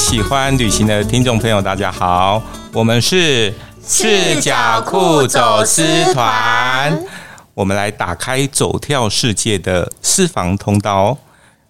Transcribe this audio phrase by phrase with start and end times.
[0.00, 2.42] 喜欢旅行的听众朋友，大家好，
[2.72, 3.52] 我们是
[3.86, 5.84] 赤脚裤走私
[6.14, 7.04] 团，
[7.52, 11.18] 我们来打开走跳世界的私房通道哦。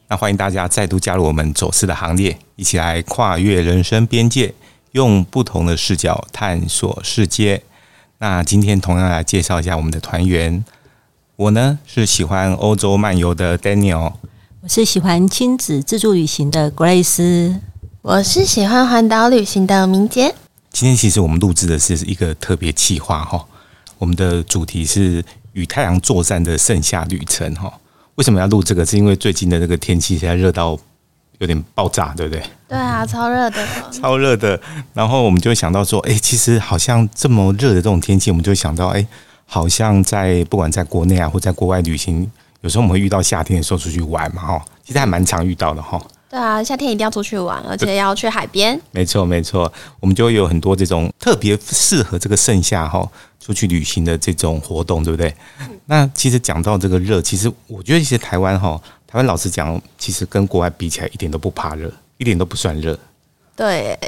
[0.08, 4.54] 那欢迎大家再度加入我们走私的行列，一起来跨越人生边界，
[4.92, 7.60] 用不同的视角探索世界。
[8.18, 10.64] 那今天同样来介绍一下我们的团员，
[11.34, 14.12] 我呢是喜欢欧洲漫游的 Daniel，
[14.62, 17.58] 我是喜欢亲子自助旅行的 Grace。
[18.02, 20.34] 我是喜欢环岛旅行的明杰。
[20.70, 23.45] 今天其实我们录制的是一个特别企划哈，
[23.98, 25.22] 我们的主题是
[25.52, 27.70] 与太阳作战的盛夏旅程哈。
[28.14, 28.86] 为什么要录这个？
[28.86, 30.78] 是因为最近的这个天气现在热到
[31.41, 32.42] 有点爆炸，对不对？
[32.66, 34.58] 对啊，超热的， 超热的。
[34.94, 39.06] 然后我们就想到说，哎，其实好像这么热的这种天气，我们就想到，哎，
[39.44, 42.30] 好像在不管在国内啊，或在国外旅行，
[42.62, 46.00] 有时候我们会遇到夏天的时候出去玩嘛，哈，其实还蛮常遇到的哈。
[46.31, 48.81] 对啊，夏天一定要出去玩，而且要去海边。
[48.92, 53.05] 没错，没错，我们就会有很多这种特别适合这个盛夏哈
[53.41, 55.34] 出去旅行的这种活动，对不对？
[55.61, 62.97] 嗯、那其实讲到这个热，其实我觉得其实台湾哈，台湾老实讲，其实跟国外比起来，一点都不怕热，一点都不算热。
[63.56, 63.98] 对，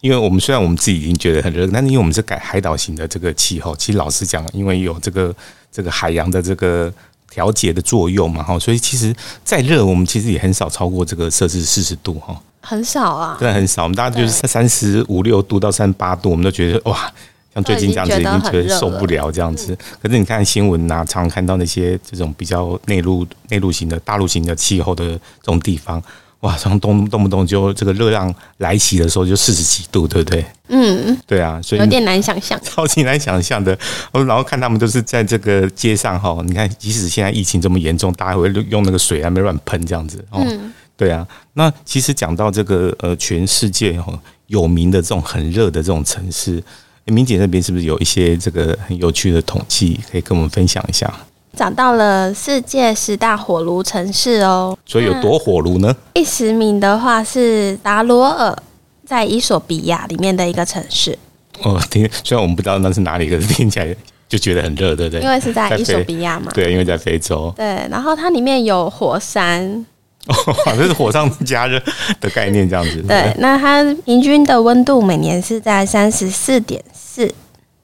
[0.00, 5.34] 因为我们虽然我们自己已经觉得很热，但是因为我们是改海岛型的这个气候，其实老实讲，因为有这个
[5.72, 6.94] 这个海洋的这个。
[7.32, 13.84] 调节的作用嘛，哈，所以其实再热，我们其实也很少超过这个摄氏四十度，哈，很少啊，真的很少。
[13.84, 17.10] 我们大家就是三十五六度到三十八度，我们都觉得哇，
[17.54, 19.74] 像最近这样子已经觉得受不了这样子。
[20.02, 26.02] 可是你看新闻呐，常常看到那些这种比较内陆、内陆型的大陆型的气候的这种地方。
[26.42, 30.44] 哇，从动动不动就这个热浪来袭的时候就四十几度，对不对？
[30.68, 33.78] 嗯，对啊，所以有点难想象， 超级难想象的。
[34.12, 40.24] 然后看他们都是在这个街上哈，你看，即使现在疫情这么严重，大家会用那个水还没乱喷这样子。
[40.32, 41.24] 嗯，对啊。
[41.52, 44.12] 那其实讲到这个呃，全世界哈
[44.48, 46.60] 有名的这种很热的这种城市，
[47.04, 51.12] 明姐那边是不是有一些这个很有趣的统计可以跟我们分享一下？
[51.56, 55.94] 找到了世界十大火炉城市哦，所以有多火炉呢？
[56.14, 58.56] 第十名的话是达罗尔，
[59.04, 61.18] 在伊索比亚里面的一个城市。
[61.62, 63.94] 哦，听，虽然我们不知道那是哪里，可是听起来
[64.28, 65.20] 就觉得很热，对不对？
[65.20, 66.50] 因为是在伊索比亚嘛。
[66.54, 67.52] 对，因为在非洲。
[67.54, 69.62] 对，然后它里面有火山，
[70.26, 70.34] 哦，
[70.76, 71.80] 这是火上加热
[72.18, 72.96] 的概念，这样子。
[73.06, 77.32] 对，对，那它平均的温度每年是在三十四点四，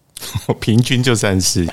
[0.58, 1.68] 平均就三十四。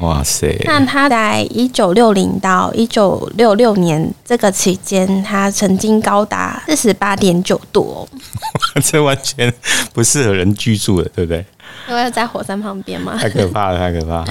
[0.00, 0.54] 哇塞！
[0.66, 8.08] 那他在一九六零到一九六六年这个期间，他曾经高达四十八点九度哦。
[8.84, 9.52] 这完全
[9.94, 11.44] 不适合人居住的，对不对？
[11.88, 13.16] 因为在火山旁边嘛。
[13.16, 14.26] 太可怕了，太可怕了！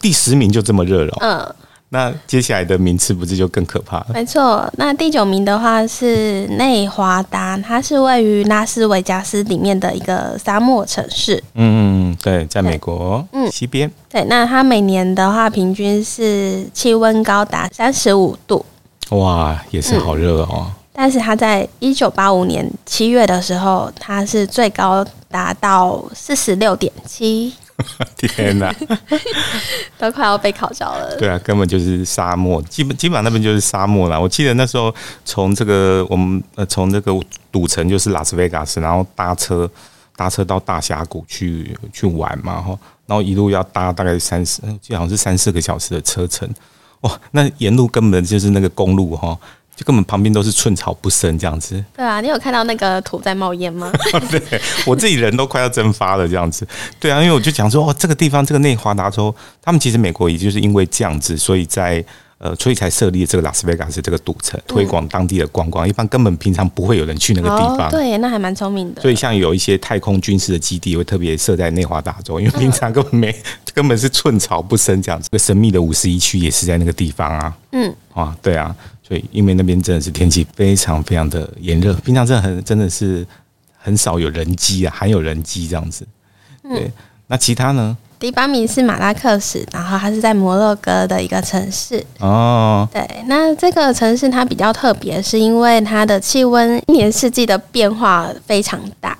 [0.00, 1.16] 第十名就这么热了。
[1.20, 1.54] 嗯。
[1.94, 4.06] 那接下来的名次不是就更可怕了？
[4.14, 11.36] 没错，那第九名的话是内华达，它是位于拉斯维加斯里面的一个沙漠城市。
[11.52, 13.90] 嗯嗯，对，在美国嗯西边。
[14.08, 18.64] 对，那它每年的话平均是气温高达三十五度。
[19.10, 20.48] 哇，也是好热哦。
[20.64, 27.52] 嗯，但是它在一九八五年七月的时候，它是最高达到四十六点七。
[28.16, 28.74] 天哪，
[29.98, 31.16] 都快要被烤焦了。
[31.16, 34.18] 对啊，根本就是沙漠，基本基本上那边就是沙漠啦。
[34.18, 34.94] 我记得那时候
[35.24, 37.12] 从这个我们呃从这个
[37.50, 39.70] 赌城就是拉斯维加斯，然后搭车
[40.16, 46.48] 搭车到大峡谷去去玩嘛，哈，然后一路要搭大概三十，就好像是三四个小时的车程。
[47.00, 49.36] 哇，那沿路根本就是那个公路哈。
[49.74, 51.82] 就根本旁边都是寸草不生这样子。
[51.96, 53.90] 对啊，你有看到那个土在冒烟吗？
[54.30, 56.66] 对，我自己人都快要蒸发了这样子。
[57.00, 62.04] 对啊，因为我就讲说，哦，这个地方这个内华达州，他们其实美国也就是因为这样子，所以在
[62.38, 65.88] 呃，所以才设立这个拉斯维加斯这个赌城，推广当地的观光。
[65.88, 67.86] 一般根本平常不会有人去那个地方。
[67.86, 69.00] 哦、对，那还蛮聪明的。
[69.00, 73.32] 所以像有一些太空军事的基地会特别设在内华达州，因为平常根本没，
[73.72, 75.28] 根本是寸草不生这样子。
[75.30, 77.56] 这个神秘的五十一区也是在那个地方啊。
[77.70, 78.74] 嗯，啊，对啊。
[79.12, 83.26] 对，因为那边真的是天气非常非常的炎热，平常真的很真的是
[83.76, 86.08] 很少有人机啊，还有人机这样子。
[86.62, 86.92] 对，嗯、
[87.26, 87.94] 那其他呢？
[88.18, 92.02] 第八名是马拉克什，然后它是在摩洛哥的一个城市。
[92.20, 99.18] 哦，对，那这个城市它比较特别，是因为它的气温一年四季的变化非常大。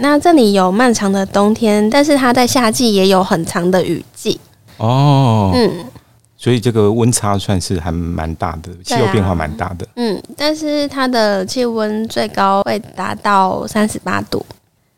[0.00, 4.40] 那这里有漫长的冬天，但是它在夏季也有很长的雨季。
[4.78, 5.84] 哦，嗯。
[6.40, 9.84] 所以这个温差算是还蛮大的，气候变化蛮大的。
[9.96, 14.46] 嗯，但是它的气温最高会达到三十八度。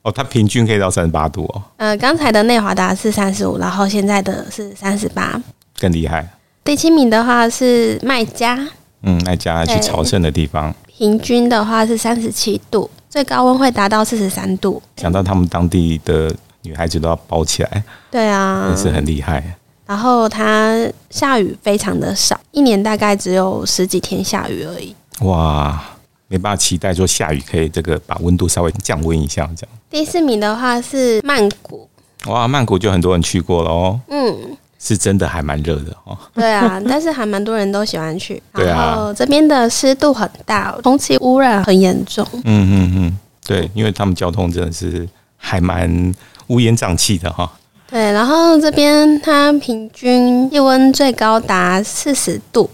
[0.03, 1.63] 哦，它平均可以到三十八度哦。
[1.79, 5.41] 呃，刚才的内华达是三十五，然后现在的是三十八，
[5.79, 6.29] 更厉害。
[6.63, 8.55] 第七名的话是麦加，
[9.03, 12.91] 嗯，麦加去朝圣的地方，平均的话是三十七度。
[13.09, 14.81] 最高温会达到四十三度。
[14.97, 16.33] 想到他们当地的
[16.63, 19.43] 女孩子都要包起来，对啊，真是很厉害。
[19.91, 24.95] 然后它下雨非常的少，一年大概只有十几天下雨而已。
[25.23, 25.83] 哇，
[26.29, 29.77] 没办法期待说下雨可以这个把温度稍微降温一下这样。
[29.91, 31.89] 第四名的话是曼谷。
[32.27, 34.01] 哇，曼谷就很多人去过了哦。
[34.11, 34.57] 嗯。
[34.79, 36.17] 是真的还蛮热的哦。
[36.33, 38.41] 对啊，但是还蛮多人都喜欢去。
[38.55, 38.77] 对啊。
[38.77, 42.25] 然后这边的湿度很大，空气污染很严重。
[42.33, 46.15] 嗯嗯嗯，对，因为他们交通真的是还蛮
[46.47, 47.51] 乌烟瘴气的哈。
[47.91, 52.71] 对，然后这边它平均气温最高达四十度。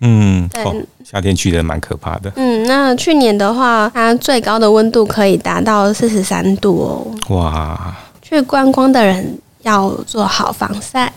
[0.00, 2.30] 嗯，对、哦，夏天去的蛮可怕的。
[2.36, 7.34] 嗯，那去年的话，它最高的温度可以达到四十三度哦。
[7.34, 7.96] 哇！
[8.20, 11.12] 去观光的人要做好防晒。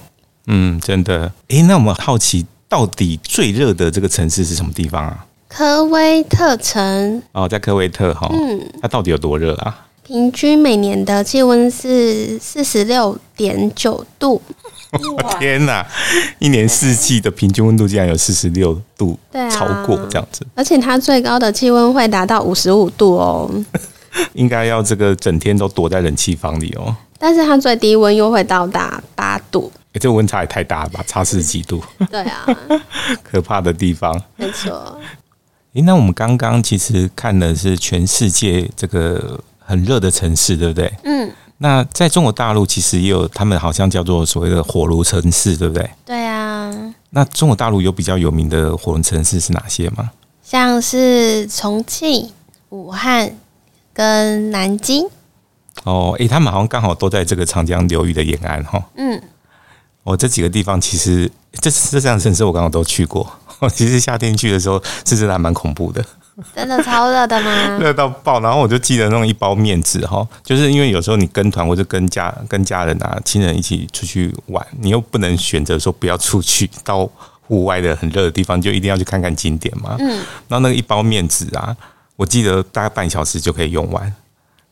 [0.48, 1.32] 嗯，真的。
[1.50, 5.26] 哎，那我们好奇，到底最热的这个城市是什么地方啊？
[5.48, 7.22] 科威特城。
[7.32, 8.30] 哦，在科威特哈。
[8.32, 8.62] 嗯。
[8.82, 9.76] 它到底有多热啊？
[10.06, 14.40] 平均每年的气温是四十六点九度。
[15.40, 15.84] 天哪！
[16.38, 20.46] 一年四季的平均温度竟然有四十六度，对，超过这样子。
[20.54, 23.50] 而且它最高的气温会达到五十五度哦。
[24.34, 26.96] 应该要这个整天都躲在冷气房里哦。
[27.18, 29.72] 但是它最低温又会到达八度。
[29.94, 31.84] 欸、这个温差也太大了吧，差四十几度。
[32.12, 32.46] 对啊，
[33.24, 34.22] 可怕的地方。
[34.36, 35.00] 没错。
[35.74, 40.94] 欸、那我们刚刚其实看的是全世界这个很热的城市，对不对？
[41.04, 41.32] 嗯。
[41.58, 45.90] 那在中国大陆其实也有，他们好像叫做所谓的火炉城市，对不对？
[46.06, 46.70] 对啊。
[47.10, 50.12] 那中国大陆有比较有名的火炉城市是哪些吗？
[50.44, 52.30] 像是重庆、
[52.70, 53.36] 武汉
[53.94, 55.08] 跟南京。
[55.86, 58.84] 哦，诶、欸，他们好像刚好都在这个长江流域的沿岸，哈。
[58.98, 59.22] 嗯。
[60.04, 63.28] 哦，这几个地方其实这这这样城市我刚好都去过。
[63.74, 66.06] 其实夏天去的时候是真的还蛮恐怖的，
[66.54, 67.78] 真的超热的吗？
[67.80, 68.40] 热到爆！
[68.42, 77.10] 然后我就记得那种一包面纸哈，就是因为有时候你跟团或者跟家跟家人啊亲人一起出去玩，你又不能选择说不要出去到
[77.48, 79.96] 户外的很热的地方，就一定要去看看景点嘛。
[80.00, 80.10] 嗯，
[80.48, 81.76] 然后那个一包面纸啊，
[82.16, 84.14] 我记得大概半小时就可以用完。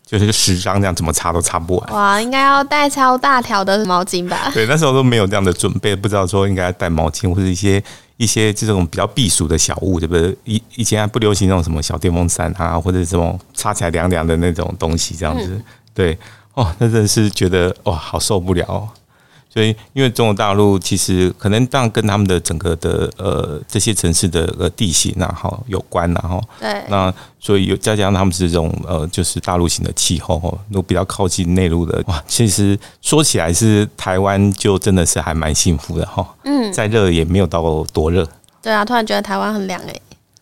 [0.06, 1.94] 就是十张这样，怎么擦都擦不完。
[1.94, 4.51] 哇，应该要带超大条的毛巾吧？
[4.54, 7.81] 对，那时候都没有这样的准备，不知道说应该带毛巾或者一些
[8.18, 10.36] 一些这种比较避暑的小物，对不对？
[10.45, 15.48] 以以前还不流行那种什么小电风扇啊，或者这种插起来凉凉的那种东西，这样子。
[15.50, 15.63] 嗯、
[15.94, 16.18] 对，
[16.54, 18.89] 哦，那真的是觉得哇，好受不了、哦。
[19.53, 32.23] 所以，因为中国大陆其实可能当然跟他们的整个的呃这些城市的呃地形然后有关然后对，那所以有再加上他们是这种呃就是大陆型的气候哦，都比较靠近内陆的哇。
[32.27, 38.27] 其实说起来是台湾就真的是还蛮幸福的哈，嗯，再热也没有到多热。
[38.59, 39.94] 对啊，突然觉得台湾很凉哎。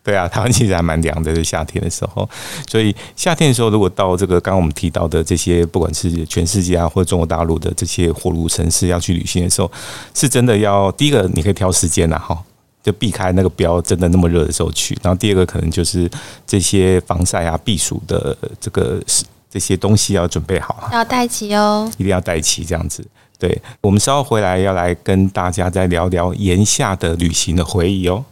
[0.04, 2.28] 对啊，台湾其实还蛮凉的，在夏天的时候。
[2.68, 9.70] 所以夏天的时候，如果到这个刚刚我们提到的这些，不管是全世界啊，或者中国大陆的这些火炉城市，要去旅行的时候，
[10.12, 12.36] 是真的要第一个，你可以挑时间呐，哈，
[12.82, 14.98] 就避开那个不要真的那么热的时候去。
[15.02, 16.10] 然后第二个，可能就是
[16.44, 19.00] 这些防晒啊、避暑的这个
[19.48, 23.06] 这些东西要准备好，要带齐哦，一定要带齐这样子。
[23.38, 28.24] 对，我们稍后回来要来跟大家再聊聊炎夏的旅行的回忆哦。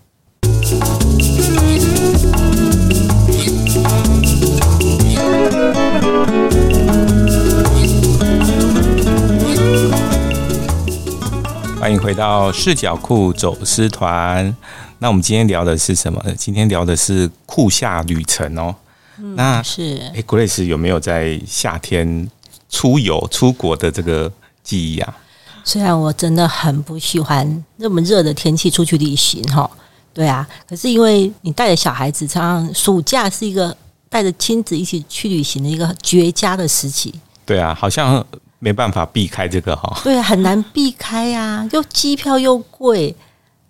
[11.80, 14.54] 欢迎回到视角库走私团。
[14.98, 16.22] 那我们今天聊的是什么？
[16.36, 18.74] 今天聊的是酷夏旅程哦。
[19.16, 22.30] 嗯、那是哎，Grace 有没有在夏天
[22.68, 24.30] 出游出国的这个
[24.62, 25.16] 记忆啊？
[25.64, 29.68] 虽然我真的很不喜欢那么热的天气出去旅行哈，
[30.12, 33.74] 对啊，可是因为你带着小孩子，常常暑假是一个
[34.10, 37.14] 带着亲子一起去旅行的一个绝佳的时期。
[37.46, 38.22] 对啊，好像。
[38.62, 43.16] 没办法避开这个哈，对，很难避开呀，又机票又贵，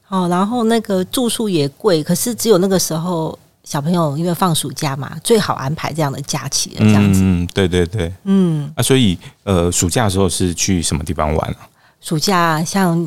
[0.08, 7.20] 哦，然后那个住宿也贵，可是只有那个时候小朋友因为放暑假嘛，最好安排这样的假期这样子。
[7.22, 11.68] 嗯，对对对，嗯，啊，所以呃，暑假的时候是去什么地方玩啊？
[12.00, 12.98] 暑假像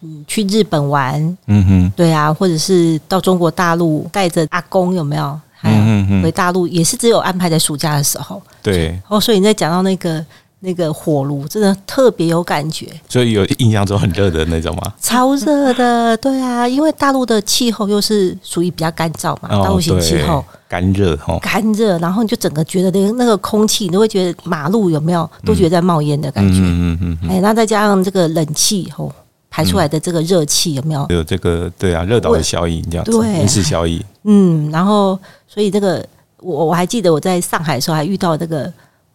[0.00, 5.38] 嗯去日本玩，嗯哼，对啊，或者是到中国大陆带着阿公有没有？
[5.58, 8.42] 还有回大陆也是只有安排在暑假的时候。
[8.62, 10.24] 对，哦，所以你在讲到那个。
[10.66, 14.92] 那个火炉真的特别有感觉，所以有印象中很热的那种吗？
[15.00, 20.44] 超热的， 对啊，因为大陆的气候又是属于比较干燥嘛，大陆型气候。
[20.68, 29.12] 干热哈，干热，然后你就整个觉得那个那个空气，你都会觉得马路有没有都觉得在冒烟的感觉，嗯嗯嗯，哎，那再加上这个冷气吼
[29.48, 31.06] 排出来的这个热气有没有？
[31.10, 36.04] 有这个对啊，热岛的效应这样子，温室效应，嗯，然后所以这个
[36.40, 38.70] 我我还记得我在上海的时候还遇到那个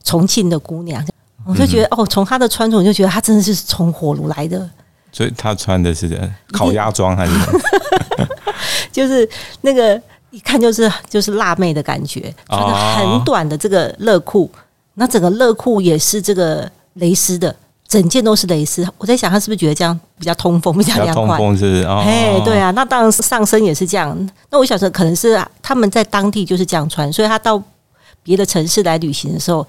[0.05, 1.05] 重庆的姑娘，
[1.45, 4.69] 我就觉得、嗯、哦，从他的穿着我就觉得他真的是从火炉来的。
[5.11, 7.33] 所以他穿的是烤鸭装还是？
[8.91, 9.27] 就是
[9.61, 14.49] 那个一看就是就是辣妹的感觉，穿的很短的这个乐裤，
[14.93, 17.55] 那整个乐裤也是这个蕾丝的。
[17.87, 21.37] 整件都是蕾丝，我在想他是不是觉得这样比较通风，比较凉快？
[21.37, 24.17] 通风是哦，嘿，对啊，那当然上身也是这样。
[24.49, 27.61] 那我想说，可能是他们在当地就是这样穿，所以他到
[28.23, 29.67] 别的城市来旅行的时候，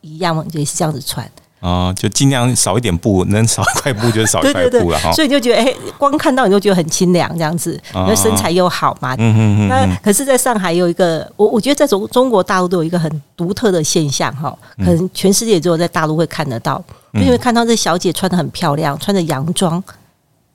[0.00, 1.28] 一样也是这样子穿。
[1.60, 5.12] 哦，就尽量少一点布，能少一块布就少一块布了 哈。
[5.12, 9.14] 所以就觉得，哎、欸，光看到你就觉得很清凉这样子，因为身材又好嘛。
[9.18, 9.68] 嗯嗯嗯。
[9.68, 19.84] 那可是，在上海有一个，我我觉得在中中国大陆都有一个很独特的现象哈，可能全世界只有在大陆会看得到，因为看到这小姐穿的很漂亮，穿着洋装，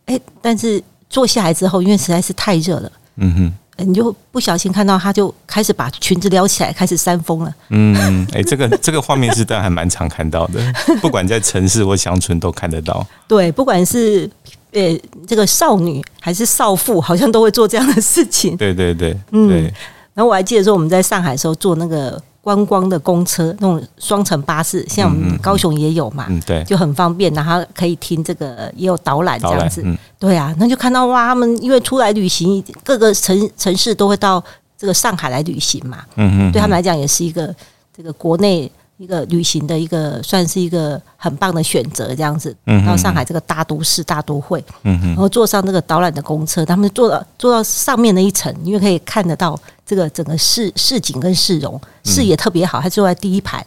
[0.05, 3.53] 哎，但是坐下来之后，因为实在是太热了，嗯哼。
[3.77, 7.53] 你就不小心看到，他就开始把裙子撩起来，开始扇风了。
[7.69, 10.61] 嗯，哎、欸，这个 这个画面是但还蛮常看到的，
[11.01, 13.05] 不管在城市或乡村都看得到。
[13.27, 14.29] 对，不管是
[14.71, 18.55] 呃、欸、这个少女还是少妇，好像都会做这样的事情。
[18.57, 19.71] 对对对，嗯。
[20.13, 22.21] 然后我还记得说，我们在上海的时候做那个。
[22.45, 34.43] 观光的公车，那种双层巴士，像我们高雄也有嘛，嗯，对，就很方便，然后可以听这个，也有导览这样子，嗯，对啊，那就看到哇，他们因为出来旅行，各个城城市都会到
[34.77, 36.49] 这个上海来旅行嘛，嗯。
[36.49, 37.51] 嗯，对他们来讲也是一个
[37.97, 38.71] 这个国内。
[38.97, 53.57] 一个旅行的一个算是一个很棒的选择，这样子到上海这个大都市大都会，然后坐上这个导览的公车，他们坐到坐到上面那一层，因为可以看得到这个整个市市景跟市容，视野特别好，还坐在第一排，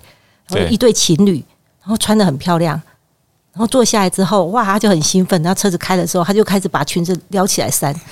[0.49, 1.44] 然后一对情侣，
[1.82, 2.80] 然后穿的很漂亮，
[3.52, 7.94] 然后坐下来之后，哇，他就很兴奋，然后车子开的时候，他就开始把裙子撩起来扇。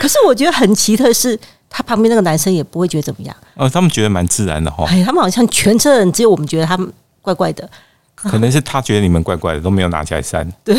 [0.00, 1.36] 可是我觉得很奇特的是。
[1.70, 3.34] 他旁边那个男生也不会觉得怎么样。
[3.54, 4.84] 哦，他们觉得蛮自然的哈。
[4.88, 7.66] 哎，他们好像全车人只有我们觉得他们怪怪的。
[8.16, 10.46] 可能是他觉得你们怪怪的，都没有拿起来扇。
[10.62, 10.74] 对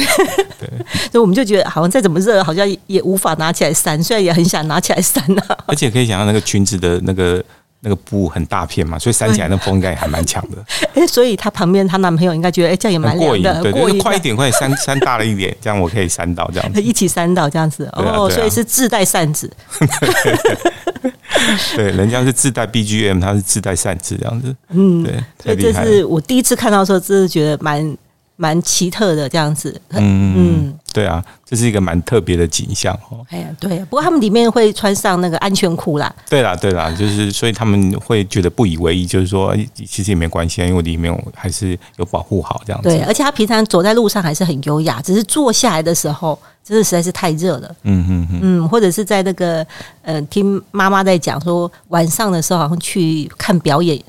[0.60, 0.70] 对，
[1.10, 5.42] 所以我们就觉得好像再怎么热，好像也无法拿起来扇，虽然也很想拿起来扇呢。
[5.66, 7.44] 而且可以想象那个裙子的那个。
[7.84, 10.58] 那个布很大片嘛，所以扇起来那风应该也还蛮强的。
[10.94, 17.90] 哎，所以她旁边她男朋友应该觉得，哎，这样也蛮过瘾的，对，对，快一点，快点扇 扇大了一点，这样我可以扇到这样子，一起扇到这样子。
[17.94, 19.52] 哦，所以是自带扇子。
[21.76, 24.56] 对，人家是自带 BGM，他是自带扇子这样子。
[24.70, 27.98] 嗯，对，所以这是我第一次看到的时候，真的觉得蛮。
[28.42, 33.24] 蛮奇特的这样子，嗯嗯，对啊，这是一个蛮特别的景象哦。
[33.30, 36.12] 哎呀，对，不过他们里面会穿上那个安全裤啦。
[36.28, 42.90] 对啦，对啦，就是所以他们会觉得不以为意，就是说其实也没关系啊，因为里面还是有保护好这样子。
[42.90, 47.76] 对，而且他平常走在路上还是很优雅，只是坐下来的时候真的实在是太热了。
[47.84, 49.64] 嗯嗯嗯，嗯，或者是在那个
[50.02, 54.02] 呃，听妈妈在讲说晚上的时候好像去看表演。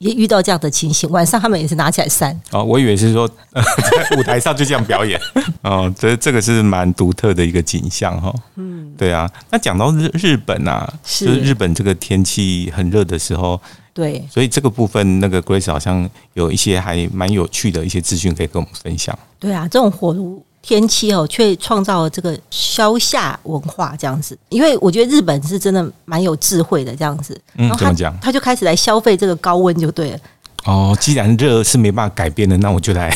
[0.00, 2.38] 也遇到这样的情形，晚上他们也是拿起来扇。
[2.52, 5.20] 哦，我以为是说 在舞台上就这样表演。
[5.62, 8.34] 哦，这这个是蛮独特的一个景象哈。
[8.56, 9.30] 嗯，对啊。
[9.50, 13.60] 那讲到日日本啊，是就是日本这个天气很热的时候，
[13.92, 19.16] 对，所以这个部分那个 Grace 好像有一些还蛮有趣的一些资讯可以跟我们分享。
[19.38, 20.42] 对啊，这种火炉。
[20.62, 27.38] 天气哦，却创造了这个消夏文化这样子，因为我觉得日本是真的蛮有智慧的这样子。
[27.56, 28.16] 嗯，怎么讲？
[28.20, 30.18] 他就开始来消费这个高温就对了。
[30.64, 33.10] 哦，既然热是没办法改变的，那我就来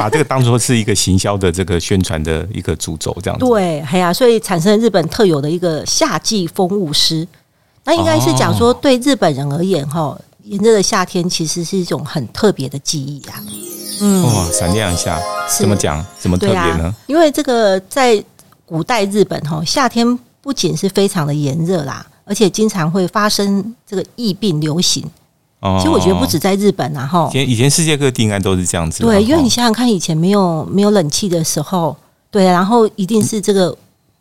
[0.00, 3.44] 把这个当做是一个行销的这个宣传的一个主轴这样子。
[3.44, 7.28] 对，哎呀，所以产生了日本特有的一个夏季风物诗。
[7.84, 13.42] 那应该是讲说，对日本人而言，哈，炎热的夏天其实是一种很特别的记忆啊。
[14.04, 15.16] 嗯，哇，闪亮一下，
[15.48, 16.04] 怎么讲？
[16.18, 16.92] 怎么特别呢？
[17.06, 18.22] 因为这个在
[18.66, 25.04] 古代日本哈，夏天不仅是非常的炎热啦，而且经常会发生这个疫病流行。
[25.60, 29.04] 哦，其实我觉得不止在日本啊，哈，以前以前世界各地应该都是这样子。
[29.04, 31.96] 对，因为你想想看，以前没有没有冷气的时候，
[32.28, 33.76] 对，然后一定是这个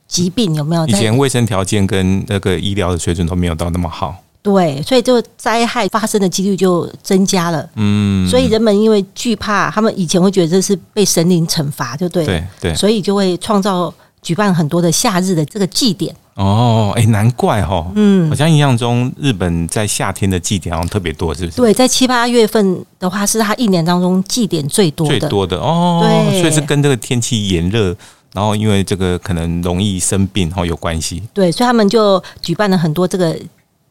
[0.08, 0.86] 疾病有没有？
[0.86, 4.16] 以前卫生条件跟那个医疗的水准都没有到那么好。
[4.44, 7.70] 对，所以就灾害发生的几率就增加了。
[7.76, 16.16] 嗯，所以人们因为惧怕，他们以前会觉得这是被神灵惩罚，就对，对对，所以就会创造举办很多的夏日的这个祭典。
[16.34, 21.58] 哦，哎，难怪哈，嗯，好像印象中日本在夏天的祭典好像特别多，是不是？
[21.58, 26.00] 对，在七八月份的话，是他一年当中祭典最多的，最多的哦。
[26.02, 27.96] 对，所以是跟这个天气炎热，
[28.34, 31.22] 然后因为这个可能容易生病哈有关系。
[31.32, 33.38] 对，所以他们就举办了很多这个。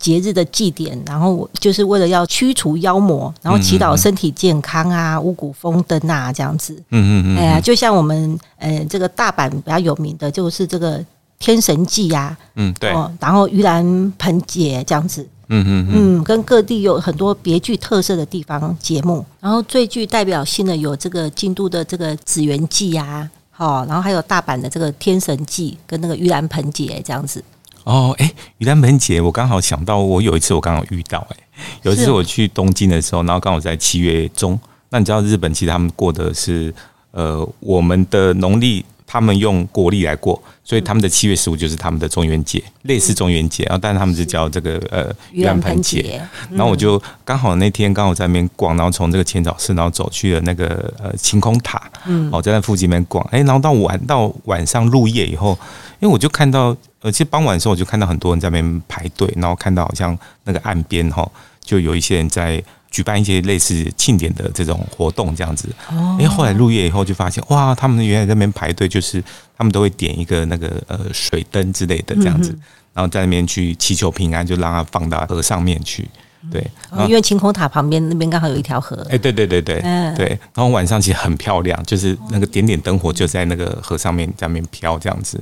[0.00, 6.75] 节日的祭典，然后就是为了要驱除妖魔，然后祈祷身体健康啊，嗯嗯、五谷丰登啊，这样子。
[6.88, 7.37] 嗯嗯嗯。
[7.37, 11.04] 哎呀，就像我们呃，这个大阪比较有名的就是这个
[11.38, 12.90] 天神祭呀，嗯，对，
[13.21, 15.25] 然后盂兰盆节这样子。
[15.52, 27.42] 嗯嗯嗯，跟各地有很多别具特色的地方节目，然后最具代表性的有这个京都的这个紫园祭呀，好，然后还有大阪的这个天神祭跟那个盂兰盆节这样子。
[27.85, 31.37] 哦，哎，于丹本姐，我刚好想到，我有一次我刚好遇到，哎，
[31.83, 34.59] 有一次我去东京的时候，然后刚好在七月中，
[34.91, 36.75] 那你知道日本其实他们过的是
[37.11, 38.85] 呃我们的农历。
[39.12, 46.23] 他们用国历来过，所以他们的七月十五就是他们的中元节，类似中元节，然后但是他们是叫这个呃盂兰盆节。
[46.49, 55.59] 然后我就刚好那天刚好在那边逛，然后从这个浅草寺，然后走去了那个呃晴空塔，嗯，哦在那附近那边逛，哎，然后到晚到晚上入夜以后，
[55.99, 61.29] 因为我就看到，呃，其实傍晚的时候我就看到很多人在那边排队，然后看到好像那个岸边哈，
[61.64, 62.62] 就有一些人在。
[62.91, 65.69] 举办一些类似庆典的这种活动，这样子。
[65.91, 66.19] 哦。
[66.21, 69.23] 哎，后来入夜以后就发现，哇，他们原来在那边排队，就是
[69.57, 72.51] 他们都会点一个那个呃水灯之类的这样子，
[72.93, 76.09] 然后在那边去祈求平安，就让它放到河上面去。
[76.51, 76.67] 对。
[77.07, 79.07] 因为晴空塔旁边那边刚好有一条河。
[79.11, 79.81] 哎，对对对对。
[79.85, 80.15] 嗯。
[80.17, 80.27] 对。
[80.55, 85.41] 然后晚上其实很漂亮，就是那个点点灯火就在那个河上面在那边飘这样子。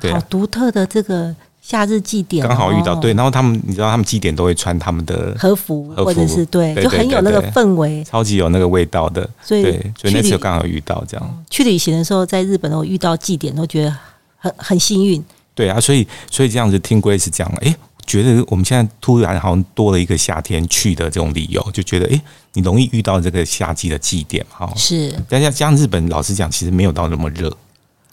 [0.00, 0.10] 对。
[0.12, 1.34] 好独特的这个。
[1.68, 9.28] 夏日祭典刚好遇到，对，然后他们你知道他们祭典都会穿他们的和服，或者是对，就很有那个氛围，超级有那个味道的。
[9.42, 9.62] 所以，
[10.00, 11.44] 所以那次刚好遇到这样。
[11.50, 13.96] 去旅行的时候，在日本我遇到祭典，都觉得
[14.36, 15.20] 很很幸运。
[15.56, 17.74] 对啊，所以所以这样子听 Grace 讲，哎，
[18.06, 24.72] 觉得我们现在突然好像多了一个夏天去的这种理由，就觉得哎，你容易遇到这个夏季的祭典哈。
[24.76, 27.52] 是，但像像日本，老实讲，其实没有到那么热。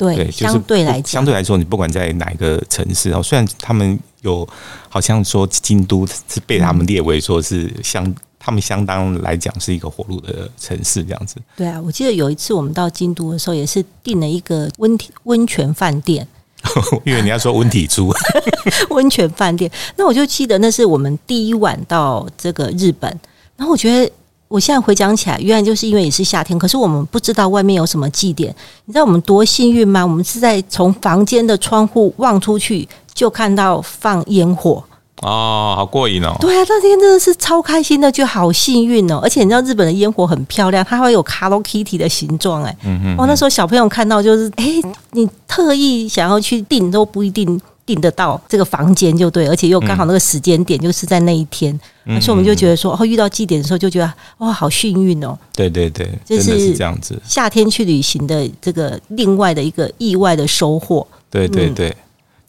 [0.04, 4.48] 对，对，就是相对来讲，相对来说，你不管在哪一个城市，然后虽然他们有，
[4.90, 11.36] 好像说京都是被他们列为说是相，嗯、他们相当来讲是一个火炉的城市这样子。
[11.56, 16.28] 对啊，我记得有一次我们到京都的时候，也是订了一个温温泉饭店，
[17.06, 18.14] 因为你要说温体猪
[18.90, 23.10] 温泉饭店，那我就记得那是我们第一晚到这个日本，
[23.56, 24.12] 然后我觉得。
[24.54, 28.56] 我现在回想起来，原来就是因为也是夏天，可是我们不知道外面有什么祭典。
[28.86, 30.06] 你知道我们多幸运吗？
[30.06, 34.84] 我们是在从房间的窗户望出去，就看到放烟火
[35.24, 36.36] 哦，好过瘾哦！
[36.40, 39.20] 对啊，那天真的是超开心的，就好幸运哦。
[39.24, 44.66] 而且你知道日本的烟火很漂亮，它会有 Hello Kitty 的形状，哎，嗯嗯，哦，那时候小朋友看到就是，哎，
[45.14, 47.60] 你特意想要去订都不一定。
[47.86, 55.38] 订得到这个房间就对，而且又刚好那个时间点就是在那一天，嗯、所以我们就觉得说，哦，遇到祭典的时候就觉得哇，好幸运哦。
[55.54, 57.22] 对对对，就是这样子。
[57.26, 61.06] 夏天去旅行的这个另外的一个意外的收获。
[61.30, 61.94] 对对对，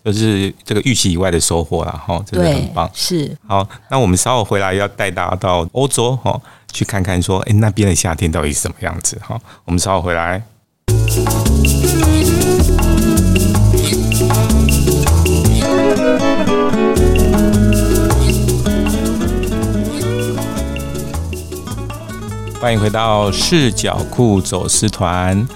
[0.05, 1.93] 就是这个预期以外的收获啦。
[2.07, 2.89] 哈，真的很棒。
[2.95, 3.37] 是。
[3.47, 6.41] 好，那我们稍后回来要带大家到欧洲哈，
[6.73, 9.19] 去看看说，哎，那边的夏天到底是什么样子？
[9.21, 10.43] 哈，我们稍后回来。
[22.65, 25.47] 欢迎回到视角酷走私团。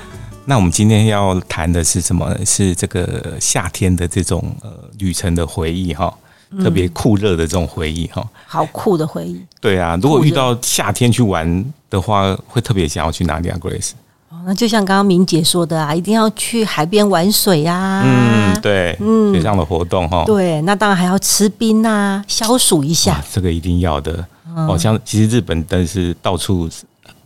[0.44, 2.36] 那我们今天要谈的是什么？
[2.44, 6.14] 是这个夏天的这种呃旅程的回忆哈，
[6.62, 8.22] 特别酷热的这种回忆哈。
[8.46, 9.40] 好酷的回忆。
[9.58, 13.92] 对啊，如果遇到夏天去玩的话，会特别想要去哪里啊，Grace？
[14.28, 18.02] 哦，那就像刚刚明姐说的啊，一定要去海边玩水啊。
[18.04, 20.24] 嗯，对，嗯，水上的活动哈。
[20.26, 23.24] 对，那当然还要吃冰啊，消暑一下。
[23.32, 24.22] 这个一定要的。
[24.54, 26.68] 哦，像其实日本，但是到处。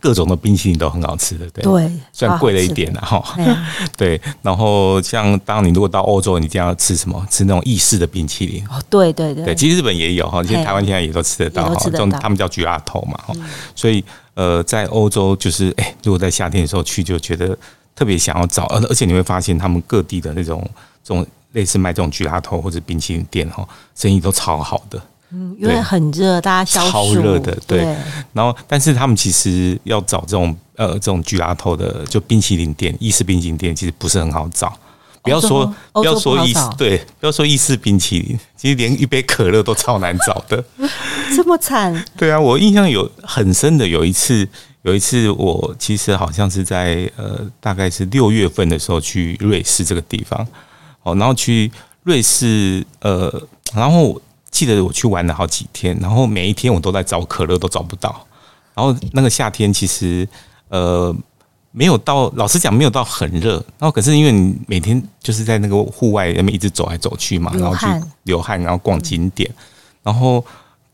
[0.03, 3.23] 各种的冰淇淋都很好吃的，对，对，虽然贵了一点了哈，
[3.95, 4.19] 对。
[4.41, 7.25] 然后像当你如果到欧洲，你一定要吃什么？
[7.31, 8.61] 吃那种意式的冰淇淋。
[8.67, 13.33] 哦，对对对，对，其实日本也有哈，其实台湾现在也都吃得到哈，这种他们叫焗辣头嘛哈。
[13.73, 17.57] 所以呃，在欧洲就是哎，如果在夏天的时候去，就觉得
[17.95, 20.61] 特别想要找，而而且你会发现他们各地的那种
[21.01, 25.01] 这种类似卖这种焗辣头或者冰淇淋店哈，生意都超好的。
[25.33, 26.91] 嗯，因为很热，大家消暑。
[26.91, 27.79] 超热的，对。
[27.79, 27.95] 对，
[28.33, 34.71] 然后，但是他们其实要找这种呃这种焗拉头的，就冰淇淋店、意式冰淇淋店，其实不是很好找。
[35.23, 40.63] 不要说不要说意式，对，不要说意式冰淇淋，其实连一杯可乐都超难找的。
[41.35, 42.05] 这么惨？
[42.15, 44.47] 对啊，我印象有很深的，有一次，
[44.83, 50.45] 有一次我其实好像是在呃，大概是六月份的时候去瑞士这个地方，
[51.01, 51.71] 哦，然后去
[52.03, 53.41] 瑞士，呃，
[53.73, 54.21] 然后。
[54.53, 58.25] 记得我去玩了好几天，然后每一天我都在找可乐，都找不到。
[58.75, 60.27] 然后那个夏天其实
[60.69, 61.13] 呃
[61.71, 63.55] 没有到，老实讲没有到很热。
[63.79, 67.85] 然后可是因为你每天就是在那个户外那边一直走来走去嘛，然后去
[68.23, 69.49] 流汗，然后逛景点。
[70.03, 70.43] 然后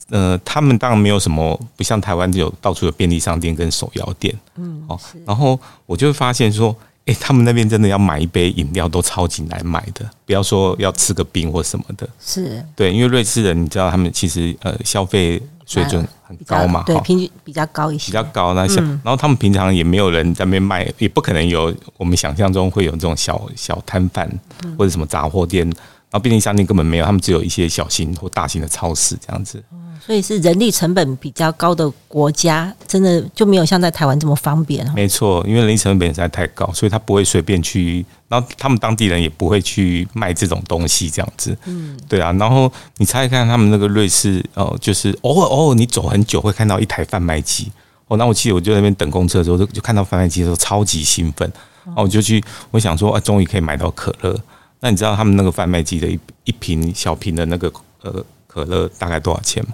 [0.09, 4.33] 呃，他们当然没有什么，不像台湾有到处有便利商店跟手摇店。
[4.55, 6.75] 嗯，哦，然后我就会发现说，
[7.09, 12.07] 哎，他们那边真的要买一杯饮料都超级难买的，不要说要吃个冰或什么的。
[12.19, 18.75] 是对，因为瑞士人你知道他们其实呃消费水准很高嘛，对，平均比较高一些，比较高那些。
[18.79, 24.29] 然后他们平常也没有人在那边卖，也不可能有我们想象中会有这种小小摊贩
[24.77, 25.67] 或者什么杂货店。
[26.11, 29.63] 然后便利商店根本没有，他们只有一些小型或大型的超市这样子。
[30.03, 34.89] 所以是人力成本比较高的国家，真的就没有像在台湾这么方便。
[34.93, 38.03] 没错，因为人力成本实在太高，所以他不会随便去。
[38.29, 41.55] 然后他们当地人也不会去卖这种东西这样子。
[41.65, 42.31] 嗯，对啊。
[42.39, 47.69] 然后你猜一看他们那个瑞士哦，就是偶尔偶尔你走很久会看到一台贩卖机。
[48.07, 51.51] 哦，那我记得我就在那边等公车的时候，就就看到贩卖机的时候超级兴奋。
[51.85, 54.39] 然后我就去，我想说啊，终于可以买到可乐。
[54.79, 59.73] 那你知道他们那个贩卖机的一一瓶小瓶的那个呃可乐大概多少钱吗？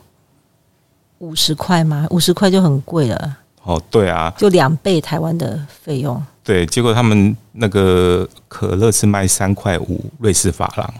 [1.20, 2.06] 五十块吗？
[2.10, 3.38] 五十块就很贵了。
[3.63, 6.22] 哦，对啊，就两倍台湾的费用。
[6.44, 10.94] 对，结果他们那个可乐是卖三块五瑞士法郎，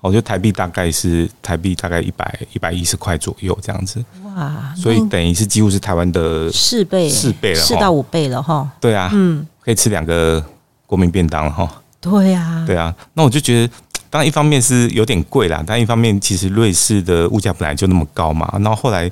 [0.00, 4.04] 我觉得台币大概是台币大概一百一百一十块左右这样子。
[4.24, 8.70] 哇，所以等于是几乎是台湾的四倍，四倍了，四到五倍了哈。
[8.80, 10.44] 对啊，嗯，可以吃两个
[10.86, 11.81] 国民便当了哈。
[12.02, 13.72] 对呀，对啊，那我就觉得，
[14.10, 18.52] 当然一方面是有点贵啦，但一方面其实瑞士的物价本来就那么高嘛。
[18.54, 19.08] 然后后来，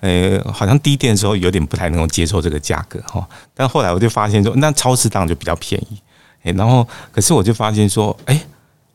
[0.00, 3.28] 呃，好像第一店的时候有点不太能够接受这个价格哈。
[3.54, 5.98] 但后来我就发现说，那超市当然就比较便宜。
[6.42, 8.42] 哎，然后可是我就发现说，哎，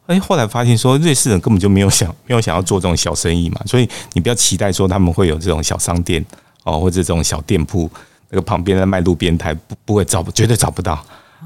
[0.08, 3.62] 哎，后来发现说，瑞士人根本就没有想没有想要做这种小生意嘛。
[3.68, 6.26] 所以你不要期待说他们会有这种小商店
[6.64, 7.88] 哦，或者这种小店铺，
[8.32, 11.00] 那个旁边在卖路边摊，不不会找，绝对找不到。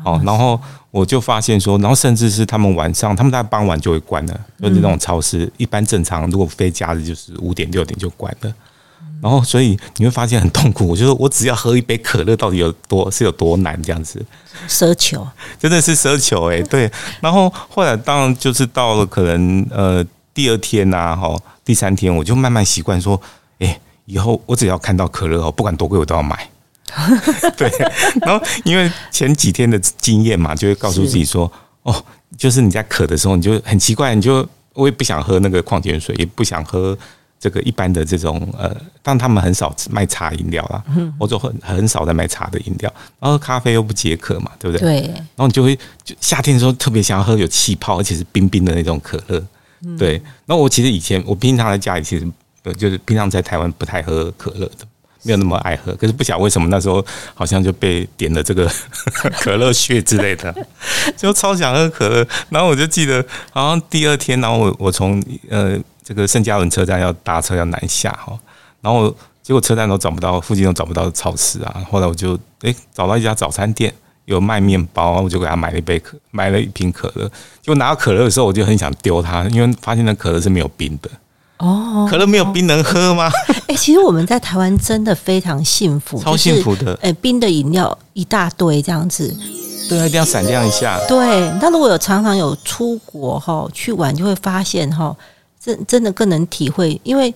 [0.03, 0.59] 哦，然后
[0.91, 8.53] 我就发现说，然后甚至是他们晚上，他们大概傍晚就会关了，就是那种超市，一般正常如果非假日就是五点六点就关了。
[9.21, 14.25] 然后所以你会发现很痛苦，我就说我只要喝一杯可乐，到底有多是有多难这样子？
[14.67, 15.27] 奢求，
[15.59, 16.89] 真的是奢求哎， 对。
[17.19, 20.01] 然后后来当然就是到了可能呃
[20.33, 23.19] 第二天呐，哈，第三天我就慢慢习惯说，
[23.59, 26.49] 哎，以后我只要看到可乐哦，不管多贵我都要买。
[27.57, 27.71] 对，
[28.21, 31.51] 然后因为前几天的经验嘛，就会告诉自己说，
[31.83, 32.03] 哦，
[32.37, 36.97] 就是你在渴的时候，你就很奇怪，你就我也不想喝那个矿泉水，也不想喝
[37.39, 40.83] 这个一般的这种呃，但他们很少卖茶饮料啦，
[41.17, 45.01] 我就很很少在卖茶的饮料，然后咖啡又不解渴嘛，对不对？
[45.01, 49.43] 对，然后你就会就夏天的时候特别想要喝有气泡而且是冰冰的那种可乐，
[49.97, 50.21] 对。
[50.45, 52.27] 那我其实以前我平常在家里其实
[52.77, 54.85] 就是平常在台湾不太喝可乐的。
[55.23, 58.69] 没有那么爱喝，可是不晓得为什么那时候好像就被点了这个
[59.41, 60.53] 可乐血之类的，
[61.17, 62.25] 就超想喝可乐。
[62.49, 68.37] 然后我就记得，好像第二天，然后我我从呃这个圣加仑车站要搭车要南下哈，
[68.81, 71.83] 然后结果车站都找不到，附近都找不到超市啊。
[71.89, 73.93] 后来我就诶找到一家早餐店
[74.25, 77.27] 有卖面包，我就给他买了一杯可，买了一瓶可乐。
[77.61, 81.09] 结果拿到可乐的时候，我就很想丢它，因为发现那可乐是没有冰的。
[81.59, 83.29] 哦，可乐没有冰能喝吗？
[83.67, 86.93] 哎、欸，其实我们在台湾真的非常幸福，超幸福的。
[86.95, 89.35] 哎、欸，冰的饮料一大堆这样子，
[89.89, 90.97] 对啊，一定要闪亮一下。
[91.07, 91.17] 对，
[91.61, 95.13] 那如果有常常有出国哈去玩，就会发现哈，
[95.61, 96.99] 真真的更能体会。
[97.03, 97.33] 因为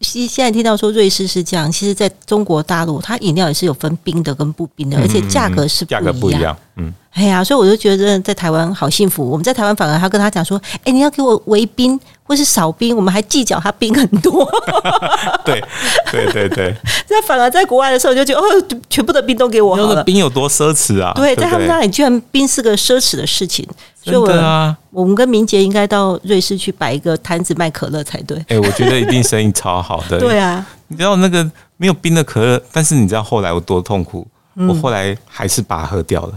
[0.00, 6.56] 现现在听到说瑞士是这样，其实在中国大陆，它饮料也是有分冰的跟不冰的，而且价格是价格不一样。
[6.76, 9.28] 嗯，哎呀，所以我就觉得在台湾好幸福。
[9.28, 12.00] 我们在台湾反而还跟他讲说，哎，你要给我微冰。
[12.32, 14.48] 或是少冰，我们还计较它冰很多。
[15.44, 15.62] 对
[16.10, 16.74] 对对对，
[17.10, 18.44] 那 反而在国外的时候，就觉得哦，
[18.88, 20.02] 全部的冰都给我好了。
[20.02, 21.12] 冰有多奢侈啊？
[21.14, 23.68] 对，在他们那里居然冰是个奢侈的事情。
[24.02, 24.74] 真的啊！
[24.90, 28.42] 我们跟明杰应该到瑞士去摆一个摊子卖可乐才对。
[28.48, 30.16] 哎，我觉得一定生意超好的。
[30.18, 34.26] 对啊，你知道那个没有冰的可乐，但是你知道后来我多痛苦？
[34.66, 36.32] 我后来还是把它喝掉了。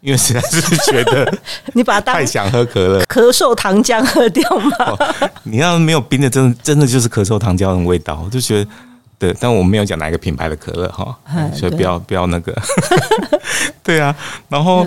[0.00, 0.60] 因为实在是
[0.90, 1.30] 觉得
[1.74, 4.72] 你把太想喝可乐，咳嗽糖浆喝掉吗？
[4.80, 8.22] 哦，你要没有冰的，真的真的就是咳嗽糖浆的味道。
[8.24, 8.70] 我就觉得，
[9.18, 11.16] 对，但我没有讲哪一个品牌的可乐哈，
[11.54, 12.56] 所以不要不要那个。
[13.82, 14.14] 对啊，
[14.48, 14.86] 然后。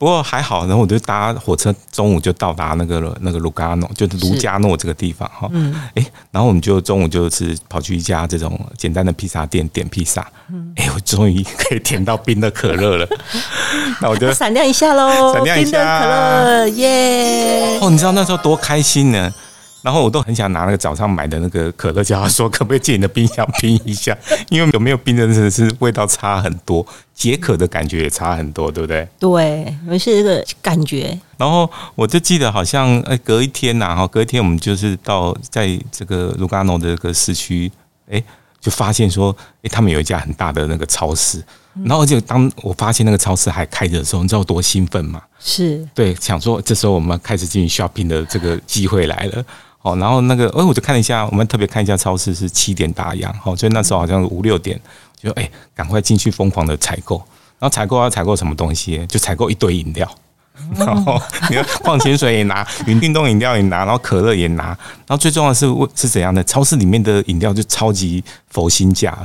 [0.00, 5.46] 不过还好，然后我就搭火车，中午就到达那个那个卢加诺，就是卢加诺这个地方哈。
[5.52, 5.78] 嗯。
[5.94, 10.26] 哎，然后我们就中午就是跑去一家这种简单的披萨店点披萨。
[10.50, 10.72] 嗯。
[10.76, 13.06] 哎，我终于可以点到冰的可乐了。
[14.00, 15.34] 那我就闪亮一下喽！
[15.34, 17.78] 闪亮一下，冰的可乐，耶！
[17.82, 19.30] 哦，你知道那时候多开心呢？
[19.82, 24.16] 然后我都很想拿那个早上买的那个可乐，叫他说可不可以借你的冰箱冰一下？
[24.50, 29.08] 因为有没有冰的真的是味道差很多，解渴的感觉也差很多，对不对？
[29.18, 31.18] 对，我是这个感觉。
[31.38, 37.72] 然后我就记得好像哎，隔一天呐，哈，隔一天我们就是到在这个卢加诺的这个市区，
[38.10, 38.22] 哎，
[38.60, 41.42] 就发现说，哎，他们有一家很大的那个超市，
[41.84, 45.22] 然后而且当我发现那个超市还开着的时候，你知道多兴奋吗？
[45.38, 49.42] 是对，想说这时候我们开始进行 shopping 的这个机会来了。
[49.82, 54.78] 哦，然后那个，哎，我就看了一下，我们特别看一下超市是七点打烊，哦，所以那时候好像五六点，
[55.16, 57.16] 就哎，赶快进去疯狂的采购，
[57.58, 59.06] 然后采购要采购什么东西？
[59.06, 60.06] 就采购一堆饮料，
[60.76, 66.44] 然后你看矿泉水也拿，运运动饮料也拿，然后可乐也拿，然后最重要的是是怎样的？
[66.44, 69.16] 超市里面的饮料就超级佛心价，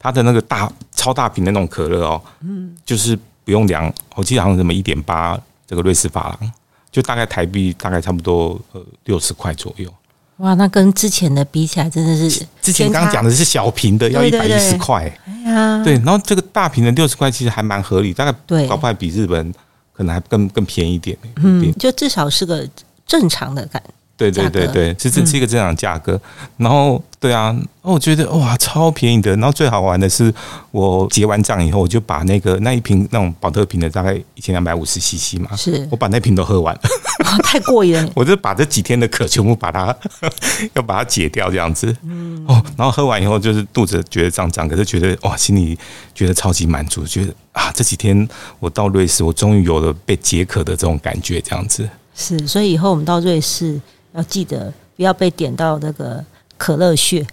[0.00, 6.52] 它的那个大超大瓶的那种可乐哦，嗯，就是不用量，我记得好像什么一点八这个瑞士法郎。
[6.92, 9.92] 就大概台币大概差不多呃六十块左右，
[10.36, 19.52] 哇，那跟之前的比起来真的是，之前刚刚讲的是小瓶的要一百一十块，哎呀，对，然后这个大瓶的六十块其实还蛮合理，大概对，搞不好比日本
[19.92, 22.68] 可能还更更便宜一点，嗯，就至少是个
[23.06, 23.82] 正常的感。
[24.16, 26.20] 对对对对，这这是一个正常价格。
[26.56, 29.32] 然后对啊，我觉得哇，超便宜的。
[29.32, 30.32] 然后最好玩的是，
[30.70, 36.80] 我结完账以后，我就把那个那一瓶那种保特瓶的，大概一千两百五十 CC 嘛，是我把那瓶都喝完了，
[37.42, 38.08] 太过瘾了。
[38.14, 39.96] 我就把这几天的渴全部把它
[40.74, 41.96] 要把它解掉，这样子。
[42.04, 45.76] 嗯哦，然后喝完以后，就是肚子觉得胀胀，可是觉得哇，心里
[46.14, 48.28] 觉得超级满足，觉得啊，这几天
[48.60, 51.88] 我到瑞士，我终于有了被解渴的这种感觉，这样子。
[52.14, 53.80] 是，所以以后我们到瑞士。
[54.14, 56.24] 要记得不要被点到那个
[56.56, 57.26] 可乐穴，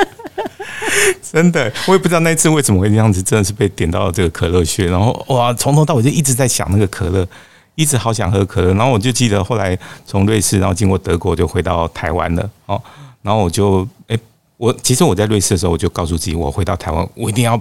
[1.22, 7.26] 真的，我也不知道那一次为什么会这样子，真的是被点到了这个可乐穴，然后哇，从头到尾就一直在想那个可乐，
[7.74, 12.80] 一直好想喝可乐，然后我就记得后来从瑞士，然后经过德国就回到台湾了哦，
[13.22, 14.18] 然后我就哎，
[14.56, 17.60] 我其实我在瑞士的时候，我就告诉自己，我回到台湾，我一定要。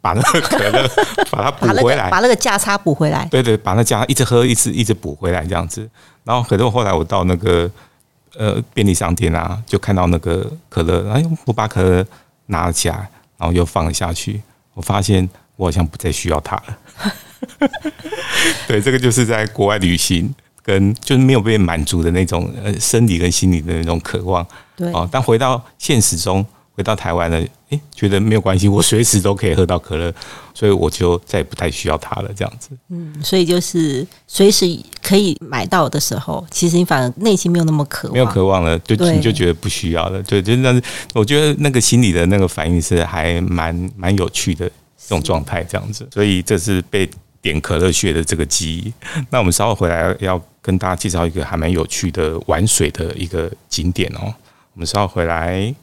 [0.00, 0.88] 把那个可乐
[1.28, 3.26] 把它补回来，把那个价差补回来。
[3.32, 5.86] 对对，把那价一直喝，一直一直补回来这样子。
[6.28, 7.70] 然后，可是我后来我到那个
[8.36, 12.06] 呃便利商店啊，就看到那个可乐，哎，我把可乐
[12.46, 12.96] 拿了起来，
[13.38, 14.42] 然后又放了下去。
[14.74, 16.78] 我发现我好像不再需要它了。
[18.68, 24.46] 对，这个就是在国外旅行跟就是没有被满足的那种呃生理跟心理的那种渴望。
[24.76, 26.44] 对啊，但回到现实中。
[26.78, 30.14] 回到台湾了，诶，觉得没有关系，我随时都可以喝到可乐，
[30.54, 32.70] 所以我就再也不太需要它了，这样子。
[32.90, 34.64] 嗯，所以就是随时
[35.02, 40.82] 可以买到的时候，其实你反而内心没有那么渴望，没有渴望了，就对你就觉得不需要了，对，就是
[41.14, 46.06] 我觉得那个心理的那个反应是还蛮蛮有趣的这种状态，这样子。
[46.14, 47.10] 所以这是被
[47.42, 48.92] 点可乐穴的这个记忆。
[49.30, 54.32] 那我们稍后回来要跟大家介绍一个还蛮有趣的玩水的一个景点哦。
[54.74, 55.74] 我们稍后回来。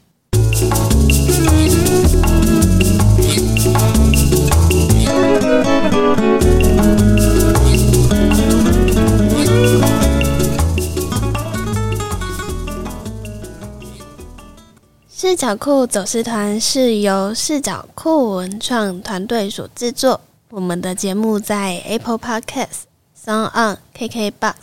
[15.08, 20.20] 视角酷走私团是由视角酷文创团队所制作。
[20.50, 22.84] 我们的节目在 Apple Podcast、
[23.22, 24.54] SoundOn、KKBox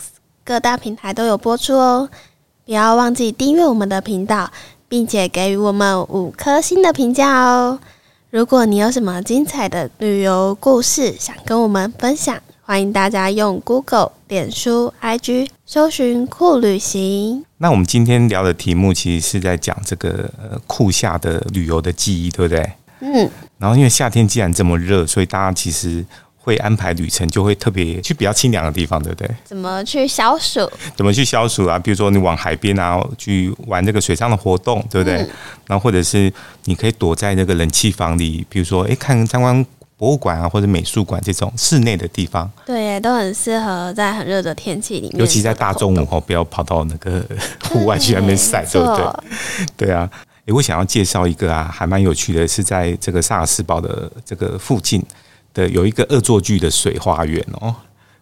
[0.44, 2.08] 各大平台都有播出哦。
[2.64, 4.50] 不要忘记订阅我们的频道。
[4.88, 7.78] 并且给予我们五颗星的评价哦！
[8.30, 17.44] 如果你有什么精彩的旅游故事想跟我们分享，欢迎大家用 Google、脸书、IG 搜寻“酷旅行”。
[17.58, 20.30] 那我们今天聊的题目其实是在讲这个
[20.66, 22.72] 酷夏的旅游的记忆，对不对？
[23.00, 23.30] 嗯。
[23.58, 26.04] 然后因为夏天既然这么热，所以大家其实。
[26.44, 29.28] 会安排旅程，就会特别去比较清凉的地方，对不对？
[29.44, 30.70] 怎么去消暑？
[30.94, 31.78] 怎么去消暑啊？
[31.78, 35.16] 比如说你往海边啊，去玩这个水上的活动，对不对？
[35.22, 35.30] 嗯、
[35.66, 36.30] 然后或者是
[36.64, 39.64] 你可以躲在那个冷气房里，比如说哎，看参观
[39.96, 42.50] 博物馆啊，或者美术馆这种室内的地方。
[42.66, 47.24] 对，都很适合在很热的天气里面，尤其在大中午哦，不要跑到那个
[47.70, 49.06] 户外去那边晒，对不对？
[49.78, 50.10] 对啊，
[50.46, 55.02] 哎，我想要介绍一个啊，还蛮有趣的，是在这个萨尔斯堡的这个附近。
[55.54, 57.74] 的有一个恶作剧的水花园哦，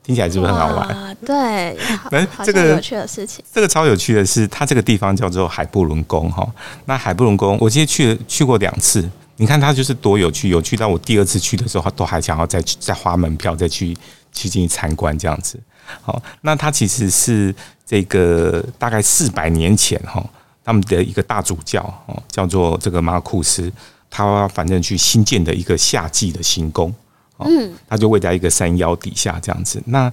[0.05, 1.17] 听起来是不是很好玩？
[1.25, 1.77] 对，
[2.11, 6.47] 那这个有趣的事情，这个超有趣的是，它这个地方叫做海布伦宫哈。
[6.85, 13.97] 那海布伦宫，我今天去了去过两次，你看它就是多有趣，有趣到我第二次去的时候，都还想要再再花门票再去
[14.33, 15.59] 去进行参观这样子。
[16.01, 17.55] 好，那它其实是
[17.87, 20.25] 这个大概四百年前哈，
[20.65, 23.71] 他们的一个大主教哦，叫做这个马尔库斯，
[24.11, 26.93] 他反正去新建的一个夏季的行宫。
[27.39, 29.83] 嗯，他就位在一个山腰底下这样子。
[29.87, 30.13] 那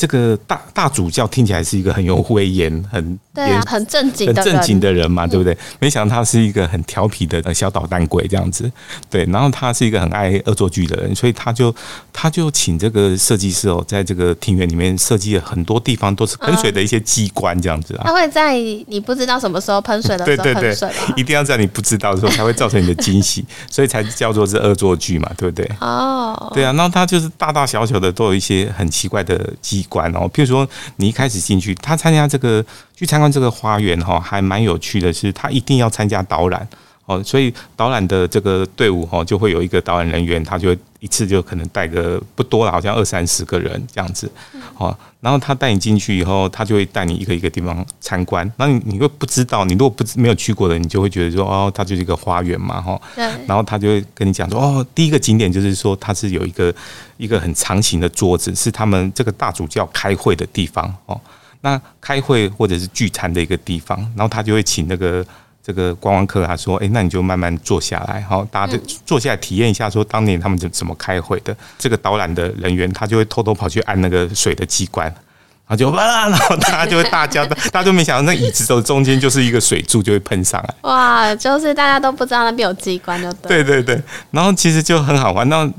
[0.00, 5.54] 这个大大主教听起来是一个很有威严、很对啊，很正经、很正经的人嘛，对不对？
[5.78, 8.72] 没想到他是一个很调皮的小捣蛋鬼这样子，
[9.10, 9.26] 对。
[9.26, 11.74] 然后他是一个很爱恶作剧的人，所以他就
[12.14, 18.04] 他就请这个设计师哦，在这个庭园里面设计了很多地方都是喷水的一些机关这样子啊。
[18.06, 18.54] 他会在
[18.86, 25.70] 你不知道什么时候喷水的时候喷水，一定要在你不知道的时候才会造成你的惊喜， 所以才叫做是恶作剧嘛，对不对？
[25.78, 26.72] 哦，对啊。
[26.72, 32.64] 然后他就是大大小小的都有一些很奇怪的机管哦，譬如说你一开始进去，他参加这个
[32.96, 36.66] 去参观这个花园哈，还蛮有趣的是，他一定要参加导览。
[37.10, 44.30] 哦，所以导览的这个队伍哦，就会有一个导览人员，他就一次就可能带个不多了，好像二三十个人这样子，
[44.76, 56.72] 哦，然后他带你进去以后，他就会带你一个一个地方参观，那你你会不知道，你如果不没有去过的，你就会觉得说哦，它就是一个花园嘛，哈，对，然后他就会跟你讲说哦，第一个景点就是说它是有一个
[57.16, 61.20] 一个很长形的桌子，是他们这个大主教开会的地方哦。
[61.62, 65.22] 那开会或者是聚餐的一个地方，然后他就会请那个
[65.62, 80.74] 这个观光客他说：“诶，那你就慢慢坐下来，好，大家就坐下来体验一下，说当年他们怎怎么开会的。”这个导览的人员他就会偷偷跑去按那个水的机关，然后就哇，然后大家就会大叫， 大家都没想到那椅子的中间就是一个水柱就会喷上来。
[80.82, 83.62] 哇，就是大家都不知道那边有机关就对。
[83.62, 85.48] 对对对，然后其实就很好玩。
[85.48, 85.70] 那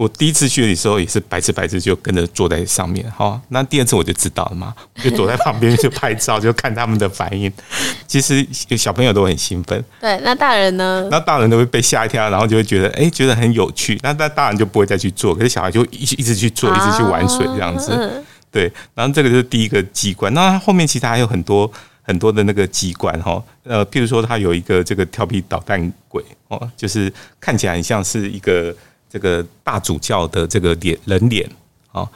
[0.00, 3.38] 我第一次去的时候也是白痴白痴，就跟着坐在上面，哈。
[3.50, 7.52] 那第二次我就知道了嘛，我就躲在旁边就拍照，就看他们的反应。
[8.08, 8.42] 其实
[8.78, 10.18] 小朋友都很兴奋，对。
[10.24, 11.06] 那大人呢？
[11.10, 14.00] 那大人都会被吓一跳，然后就会觉得哎、欸，觉得很有趣。
[14.02, 18.24] 那那大人就不会再去做，可是小孩就一一直去做，一直去玩水这样子。
[18.50, 18.72] 对。
[18.94, 20.32] 然后这个就是第一个机关。
[20.32, 23.44] 那后面其实还有很多很多的那个机关哈。
[23.64, 28.74] 呃，譬如说它有一个这个调皮捣蛋鬼哦，就是看起来很像是一个。
[29.10, 31.48] 这个大主教的这个脸人脸，
[31.90, 32.08] 哦，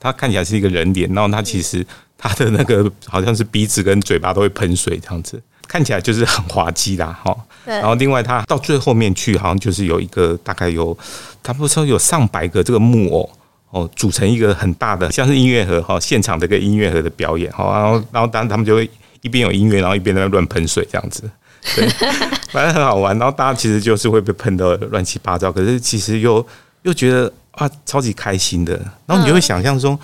[0.00, 7.36] 他看起来是一个人脸，然后他其实他的那个好像是鼻子跟嘴巴都会喷水这样子，看起来就是很滑稽啦，哈。
[7.66, 10.96] 然后另外他到最后面去，好像就是有一个大概有，
[11.42, 13.30] 他不是说有上百个这个木偶
[13.68, 21.30] 哦，组成一个很大的像是音乐盒哈，现场的一个音乐盒的表演，哈，然后然后当然他们就会一边有音乐，然后一边在那乱喷水这样子。
[21.74, 21.88] 对，
[22.50, 26.44] 反正很好玩，然后大家其实就是会被喷得乱七八糟，可是其实又
[26.82, 28.74] 又觉得啊，超级开心的。
[29.06, 29.98] 然后你就会想象说，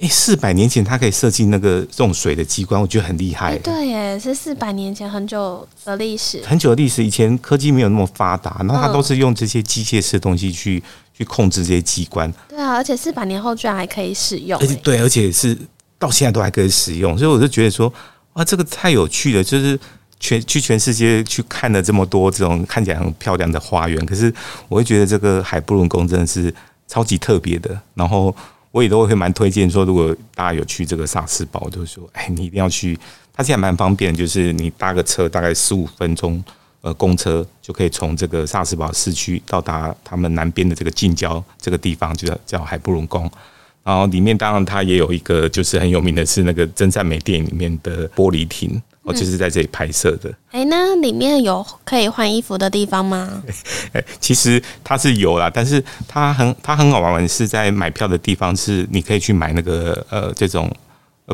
[0.00, 3.56] 哎，四百年前他可以设计那个这种水的机关，我觉得很厉害。
[3.58, 7.04] 对，耶，是四百年前很久的历史，很久的历史。
[7.04, 10.82] 以前科技没有那么发达，然后他都是用这些机械式的东西去
[11.16, 12.32] 去控制这些机关。
[12.48, 14.58] 对啊，而且四百年后居然还可以使用。
[14.60, 15.56] 而且对，而且是
[15.98, 17.92] 到现在都还可以使用，所以我就觉得说，
[18.32, 19.78] 哇，这个太有趣了，就是。
[20.18, 24.32] 全去全世界去看了这么多这种看起来很漂亮的花园，可是
[24.68, 26.52] 我会觉得这个海布伦宫真的是
[26.88, 27.78] 超级特别的。
[27.94, 28.34] 然后
[28.70, 32.98] 我也都会蛮推荐说，如果大家有去这个萨斯堡，我都说，哎，你一定要去。
[33.36, 36.42] 它现在蛮方便，就是你搭个车，大概十五分钟，
[36.82, 43.28] 呃，公车就可以从这个萨斯堡市区到达他们南边的这个近郊这个地方，就叫叫海布伦宫。
[43.82, 48.80] 然后里面当然它也有一个就是很有名的是那个真善美电影里面的玻璃亭。
[49.04, 50.30] 我就是在这里拍摄的。
[50.50, 53.42] 哎、欸，那里面有可以换衣服的地方吗？
[53.92, 60.74] 哎，其实它是有啦，但是它很它很好玩，是在买票的地方是你可以去买那个呃这种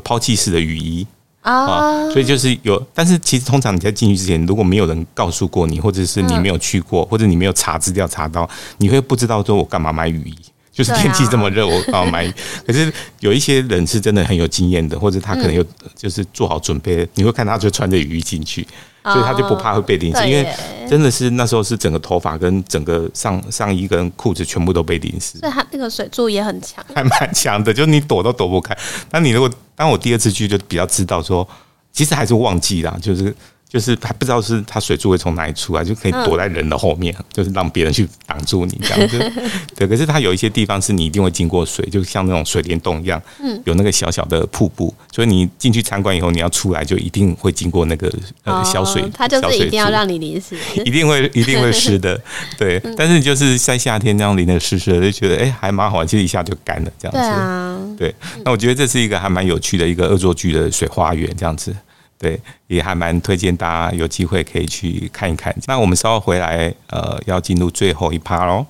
[0.02, 1.06] 抛弃式的雨衣
[1.42, 2.84] 啊，所以就是有。
[2.92, 10.36] 但是其实通常你在进去之前，如果没有人告诉过你，或者是你没有去过，或者你没有查资料查到，你会不知道说我干嘛买雨衣。
[10.72, 12.32] 就是天气这么热，我刚好 买。
[12.66, 15.64] 可是有一些人是真的很有经验的，或者他可能有
[15.96, 18.66] 就是做好准备，你会看他就穿着雨衣进去，
[19.02, 20.26] 所以他就不怕会被淋湿。
[20.28, 20.46] 因为
[20.88, 25.38] 真的是那时候是整个头发跟整个上上衣跟裤子全部都被淋湿。
[25.38, 28.76] 所以他那个水柱也很强，还蛮强的，就是你躲都躲不开。
[29.10, 31.46] 那你如果当我第二次去，就比较知道说，
[31.92, 33.34] 其实还是忘记啦，就是。
[33.70, 39.32] 就是还不知道是它水柱会从哪里出来，就可以躲在人的后面，嗯、就是让别人去挡住你这样子。
[39.76, 52.20] 对，可是它有一些地方是你一定会经过水，就像那种水帘洞一样，嗯，有那个小小的瀑布，所以你进去参观以后，你要出来就一定会经过那个呃小水，它就是一定要让你淋湿， 一定会一定会湿的。
[52.58, 57.18] 对，但是就是在夏天那样淋的湿湿的，就觉得哎、欸、还蛮好玩，其实一下就干了这样子。
[57.18, 61.72] 对啊，对，那我觉得这是一个还蛮有趣的一个恶作剧的水花园这样子。
[62.20, 65.56] 对，也还蛮推荐大家有机会可以去看一看。
[65.66, 68.66] 那我们稍后回来，呃，要进入最后一趴喽。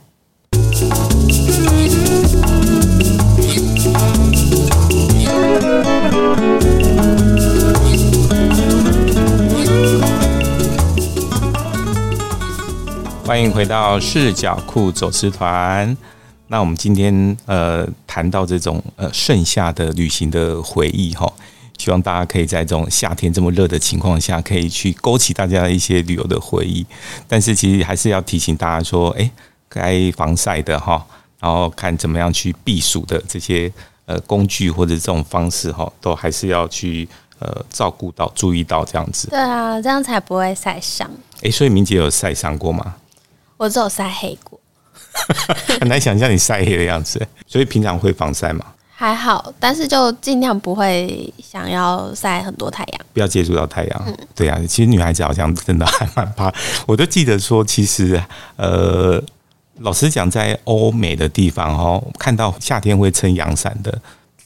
[13.25, 15.97] 欢迎回到视角库走私团。
[16.47, 21.33] 那我们今天呃谈到这种呃盛夏的旅行的回忆哈，
[21.81, 26.85] 希望大家可以在这种夏天这么热的情况下，可以去勾起大家的一些旅游的回忆。
[27.27, 29.31] 但是其实还是要提醒大家说，哎，
[29.67, 31.03] 该防晒的哈，
[31.39, 33.73] 然后看怎么样去避暑的这些
[34.05, 37.09] 呃工具或者这种方式哈，都还是要去
[37.39, 39.31] 呃照顾到、注意到这样子。
[39.31, 41.11] 对啊，这样才不会晒伤。
[41.43, 42.97] 哎，所以明姐有晒伤过吗？
[43.57, 44.61] 我只有晒黑过，
[45.81, 47.27] 很难想象你晒黑的样子。
[47.47, 48.65] 所以平常会防晒吗？
[49.01, 54.05] 还好，但是就尽量不会想要晒很多太阳，不要接触到太阳。
[54.07, 56.53] 嗯、对啊，其实女孩子好像真的还蛮怕。
[56.87, 58.23] 我都记得说，其实
[58.57, 59.19] 呃，
[59.79, 63.99] 老实讲，在欧美的地方哦，看到夏天会撑阳伞的。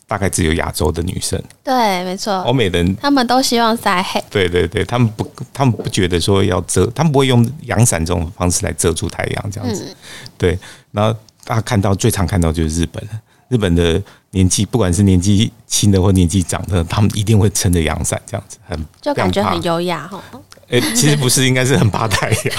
[0.07, 2.32] 大概只有亚洲的女生，对，没错。
[2.42, 9.86] 欧美人他们都希望晒黑，对对对，他们不，他们不觉得说要遮，他们不会用阳伞这种方式来遮住太阳，这样子。
[9.88, 9.96] 嗯、
[10.36, 10.59] 对，
[10.92, 13.02] 然后大家看到最常看到就是日本，
[13.48, 14.00] 日本的
[14.35, 20.22] 年纪不管是年纪轻的或年纪长的，他们一定会撑着阳伞，这样子很就感觉很优雅哈。
[20.68, 22.57] 哎、欸，其实不是，应该是很怕太阳，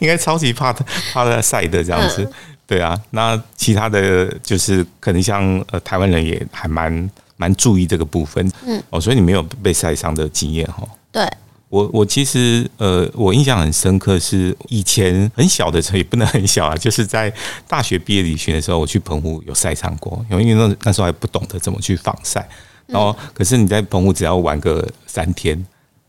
[0.00, 2.22] 应该超级怕怕它晒的这样子。
[2.22, 2.32] 嗯
[2.68, 10.82] 对啊，那其他的就是可能像呃台湾人也还蛮蛮注意这个部分，嗯，哦，所以你没有被晒伤的经验哈？
[11.12, 11.24] 对，
[11.76, 17.32] 我我其实呃我印象很深刻是以前很小的时候也不能很小啊，就是在
[17.68, 22.48] 大学毕业旅行的时候，我去澎湖有晒伤过，因为那那时候还不懂得怎么去防晒，
[22.86, 25.66] 然后可是你在澎湖只要玩个三天。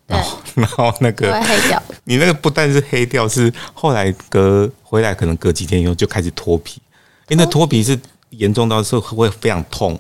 [0.08, 6.80] 然后， 然后那个黑掉， 你那个不但是黑掉，是后来隔回来可能隔几天以后就开始脱皮，
[7.28, 8.00] 因为那脱皮是
[8.30, 10.00] 严重到时候会非常痛，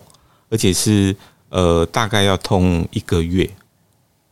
[0.50, 1.14] 而且是
[1.50, 3.50] 呃大概要痛一个月。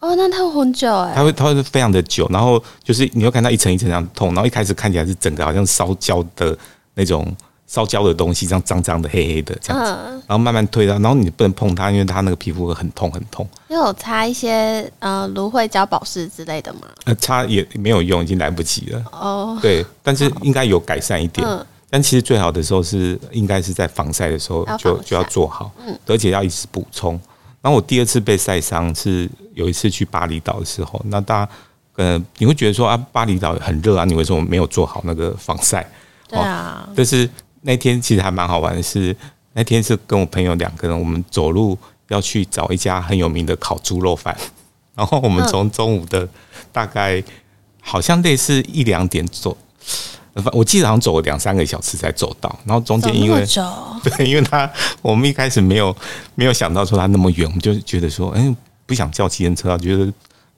[0.05, 1.13] 哦，那痛很久哎。
[1.15, 6.57] 它会它会非常的久，然后就是你会看到一层一层这样痛，然后一开始看起来是整个好像烧焦的
[6.93, 7.35] 那种。
[7.67, 9.91] 烧焦的东西，这样脏脏的、黑黑的这样子，
[10.27, 13.45] 然后慢慢推到，然后你不能碰它，因为它那个皮肤会很痛很痛。
[13.67, 16.81] 你有擦一些呃芦荟胶保湿之类的吗？
[17.05, 19.03] 呃，擦也没有用，已经来不及了。
[19.11, 21.45] 哦，对，但是应该有改善一点。
[21.45, 27.19] 嗯，但其实最好的时候是应该是在防晒的时候就就要做好，嗯，而且要一直补充。
[27.65, 31.51] 然后我第二次被晒伤是有一次去巴厘岛的时候，那大家
[31.95, 35.89] 呃你会觉得说啊巴厘岛很热啊，你为什么没有做好那个防晒？
[36.27, 37.27] 对啊，但是。
[37.67, 39.17] 那天其实还蛮好玩的是，是
[39.53, 41.75] 那天是跟我朋友两个人，我们走路
[42.09, 44.37] 要去找一家很有名的烤猪肉饭，
[44.93, 46.29] 然后我们从中午的
[46.71, 47.23] 大概
[47.81, 49.57] 好像类似一两点走，
[50.53, 53.45] 我记得好像走了两三个小时才走到，然后中间因为
[54.03, 54.69] 对，因为他
[55.01, 55.95] 我们一开始没有
[56.35, 58.55] 没有想到说他那么远，我们就觉得说，哎，
[58.85, 60.11] 不想叫计程车，觉得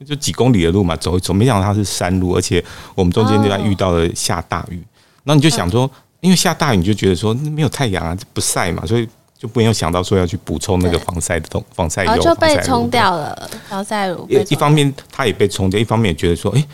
[0.06, 2.64] 就几公里的路嘛，走一走，没想到它是山路，而且
[2.96, 4.84] 我们中间就在遇到了下大雨，
[5.24, 5.90] 然后你就想说。
[6.20, 9.08] 因为下大雨，你就觉得说没有太阳啊，不晒嘛，所以
[9.38, 14.28] 就没有想到说要去补充那个防晒的东防晒油，就被冲掉了防晒乳。
[14.28, 16.68] 一方面它也被冲掉，一方面也觉得说，哎，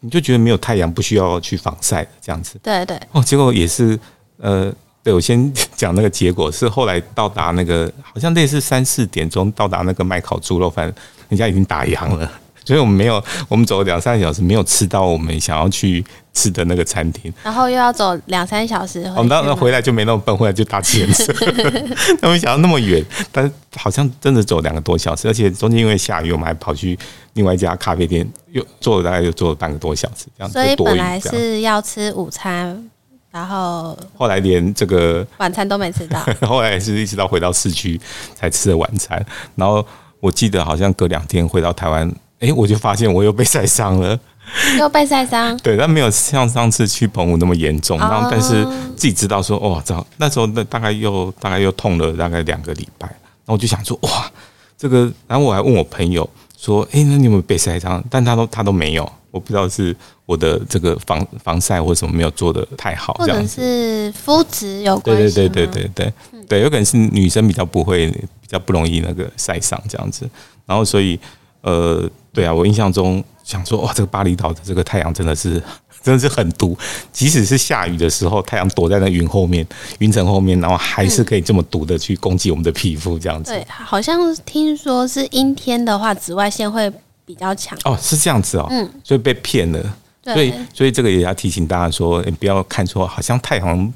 [0.00, 2.58] 你就觉得没有太阳，不需要去防晒这样子。
[2.62, 2.98] 对对。
[3.12, 3.98] 哦，结果也是，
[4.38, 4.72] 呃，
[5.02, 10.92] 对我先讲那个结果是后来到达那个好像类似三四点钟到达那个卖烤猪肉饭，
[11.28, 12.30] 人家已经打烊了。
[12.68, 16.04] 所以我们没有，我们走了两三个小时，没有吃到我们想要去
[16.34, 17.32] 吃的那个餐厅。
[17.42, 21.32] 然后又要走两三小时，我们当时回来就没那么笨，回来就搭计程车。
[22.20, 23.02] 他们想到那么远，
[23.32, 26.98] 但是好像真的走两个多小时，而且中间因为下雨，我们还跑去
[27.32, 30.52] 另外一家咖啡店，又坐了大概又坐了半个多小时，这样。
[30.52, 32.86] 所以本来是要吃午餐，
[33.30, 37.98] 然后后来连这个晚餐都没吃到， 后来是一直到回到市区
[38.34, 39.24] 才吃的晚餐。
[39.54, 39.82] 然后
[40.20, 42.14] 我记得好像隔两天回到台湾。
[42.40, 44.18] 哎，我就发现我又被晒伤了，
[44.78, 45.56] 又被晒伤。
[45.58, 47.98] 对，但没有像上次去澎湖那么严重。
[47.98, 48.64] 然后，但是
[48.94, 53.08] 自己知道说，哦，这那时候那大概又大概又痛了大概两个礼拜。
[53.08, 54.30] 然后我就想说，哇，
[54.76, 55.12] 这个。
[55.26, 58.02] 然后我还问我朋友说，哎，那你有没有被晒伤？
[58.08, 59.12] 但他都他都没有。
[59.30, 65.34] 我不知道是我的这个防防晒或者什么没有做的太好，或者是肤质有关系。
[65.34, 70.30] 对对对对对对对，有可能是女生比较不会比较不容易那个晒伤这样子。
[70.64, 71.18] 然后所以。
[71.62, 75.62] 呃，对啊，我印象中想说，哇，这个巴厘岛的这个太阳真的是，
[76.02, 76.76] 真的是很毒。
[77.12, 79.66] 即使是下雨的时候，太阳躲在那云后面、
[79.98, 83.52] 云层后面，然后还是可以这么毒的去攻击我们的皮肤，这样子。
[83.52, 86.90] 对，好像听说是阴天的话，紫外线会
[87.24, 87.76] 比较强。
[87.84, 88.66] 哦，是这样子哦。
[88.70, 88.88] 嗯。
[89.02, 89.96] 所以被骗了。
[90.24, 93.92] 所以，所以这个也要提醒大家说，你不要看错，好像太阳。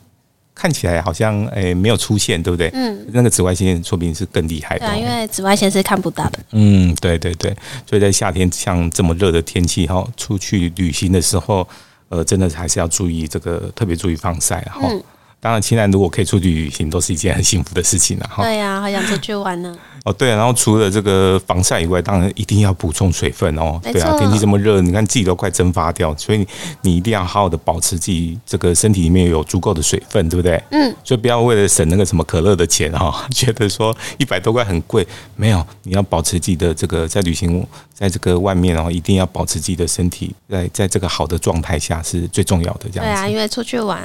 [0.63, 2.71] 看起来好像诶、欸、没有出现，对不对？
[2.73, 4.87] 嗯，那个紫外线说不定是更厉害的。
[4.87, 6.39] 对，因为紫外线是看不到的。
[6.53, 7.53] 嗯，对对对，
[7.85, 11.67] 所以在夏天像这么热的天气哈，出去旅行的时候，
[12.11, 14.83] 呃，真的还是要注意这个，特别注意防晒哈。
[14.85, 15.03] 嗯、
[15.43, 18.45] 当然，亲人如果可以出去旅行，都是一件很幸福的事情了哈。
[18.45, 19.77] 对呀、啊，好想出去玩呢。
[20.05, 23.81] 哦，对、啊，然后除了这个防晒以外，当然一定要补充水分哦。
[23.83, 26.47] 对啊，天气这么热，你看自己都快蒸发掉，所以
[26.83, 30.63] 你一定要好好的保持自己这个身体里面有足够的水分，对不对？
[30.71, 30.95] 嗯。
[31.03, 42.89] 所以不要为了省那个什么可乐的钱哈、哦， 觉得说一百多块很贵，没有，你要保持自己的这个在旅行，在这个外面哦，一定要保持自己的身体在在这个好的状态下是最重要的。
[42.93, 43.11] 这样子。
[43.11, 44.03] 对啊，因为出去玩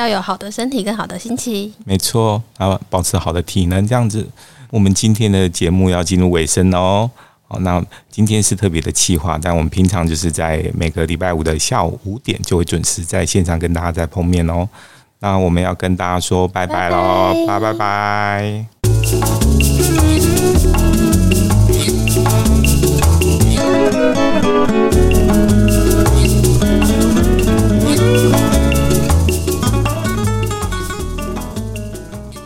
[0.00, 1.72] 要有好的身体跟好的心情。
[1.84, 4.26] 没错，然后保持好的体能，这样子。
[4.70, 7.10] 我们今天的节目要进入尾声哦。
[7.46, 14.68] 好，那今天是特别的企划，但我们平常就是在每个礼拜五的下午五点就会准时在线上跟大家再碰面哦。
[15.18, 17.34] 那我们要跟大家说拜拜喽。
[17.46, 18.64] 拜拜拜。